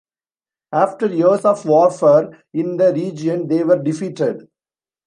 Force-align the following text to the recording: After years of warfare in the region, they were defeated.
After 0.71 1.05
years 1.05 1.45
of 1.45 1.63
warfare 1.63 2.43
in 2.55 2.75
the 2.77 2.91
region, 2.91 3.47
they 3.47 3.63
were 3.63 3.77
defeated. 3.77 4.47